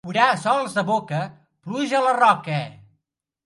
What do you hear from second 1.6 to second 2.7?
pluja a la roca.